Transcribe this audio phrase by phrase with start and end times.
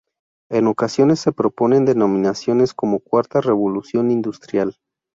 [0.49, 4.75] En ocasiones se proponen denominaciones como "cuarta revolución industrial".